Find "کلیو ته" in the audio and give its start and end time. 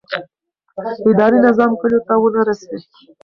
1.81-2.13